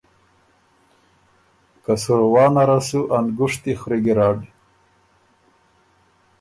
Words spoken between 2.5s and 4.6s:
نره سو ا نګُشتی خوری ګیرډ